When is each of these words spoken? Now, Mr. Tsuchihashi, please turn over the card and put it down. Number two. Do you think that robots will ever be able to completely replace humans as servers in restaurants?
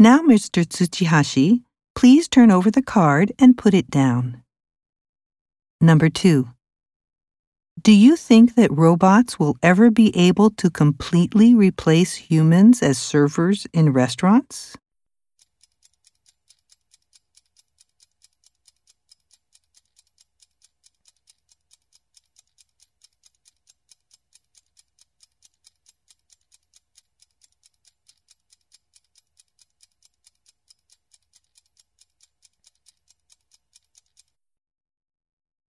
Now, 0.00 0.20
Mr. 0.20 0.64
Tsuchihashi, 0.64 1.60
please 1.94 2.26
turn 2.26 2.50
over 2.50 2.70
the 2.70 2.80
card 2.80 3.32
and 3.38 3.58
put 3.58 3.74
it 3.74 3.90
down. 3.90 4.42
Number 5.78 6.08
two. 6.08 6.48
Do 7.78 7.92
you 7.92 8.16
think 8.16 8.54
that 8.54 8.72
robots 8.72 9.38
will 9.38 9.58
ever 9.62 9.90
be 9.90 10.16
able 10.16 10.48
to 10.52 10.70
completely 10.70 11.54
replace 11.54 12.14
humans 12.14 12.82
as 12.82 12.96
servers 12.96 13.66
in 13.74 13.92
restaurants? 13.92 14.74